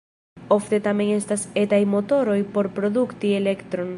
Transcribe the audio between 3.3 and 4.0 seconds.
elektron.